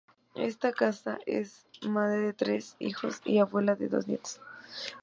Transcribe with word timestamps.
Está 0.47 0.71
casada, 0.73 1.19
es 1.27 1.67
madre 1.83 2.17
de 2.21 2.33
tres 2.33 2.75
hijos 2.79 3.21
y 3.23 3.37
abuela 3.37 3.75
de 3.75 3.87
dos 3.87 4.07
nietos. 4.07 4.41